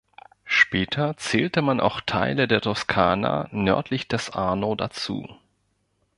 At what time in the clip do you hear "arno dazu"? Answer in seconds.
4.31-5.27